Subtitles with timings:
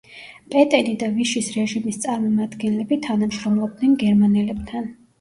[0.53, 4.95] პეტენი და ვიშის რეჟიმის წარმომადგენლები, თანამშრომლობდნენ გერმანელებთან.